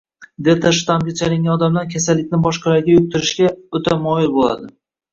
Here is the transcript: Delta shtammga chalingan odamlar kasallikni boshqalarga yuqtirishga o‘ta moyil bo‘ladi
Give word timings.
Delta 0.45 0.71
shtammga 0.77 1.13
chalingan 1.19 1.53
odamlar 1.57 1.87
kasallikni 1.93 2.41
boshqalarga 2.49 2.97
yuqtirishga 2.99 3.55
o‘ta 3.81 4.03
moyil 4.11 4.39
bo‘ladi 4.43 4.77